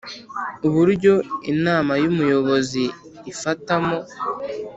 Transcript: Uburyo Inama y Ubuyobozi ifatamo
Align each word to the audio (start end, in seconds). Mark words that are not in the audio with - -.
Uburyo 0.67 1.13
Inama 1.51 1.93
y 2.01 2.05
Ubuyobozi 2.11 2.83
ifatamo 3.31 3.97